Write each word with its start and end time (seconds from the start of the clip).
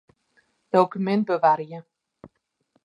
Dokumint 0.73 1.27
bewarje. 1.27 1.79